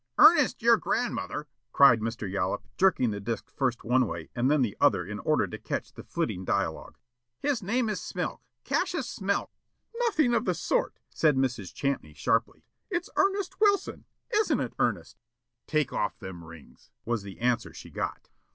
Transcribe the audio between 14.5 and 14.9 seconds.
it,